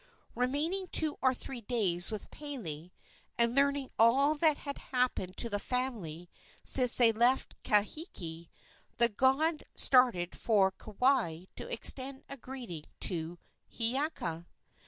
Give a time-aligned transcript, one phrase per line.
[0.33, 2.89] Remaining two or three days with Pele,
[3.37, 6.27] and learning all that had happened to the family
[6.63, 8.49] since they left Kahiki,
[8.97, 13.37] the god started for Kauai to extend a greeting to
[13.71, 14.47] Hiiaka.